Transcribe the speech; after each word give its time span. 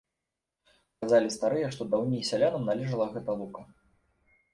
Казалі 1.03 1.29
старыя, 1.35 1.67
што 1.75 1.87
даўней 1.91 2.23
сялянам 2.29 2.65
належала 2.71 3.05
гэта 3.19 3.37
лука. 3.43 3.63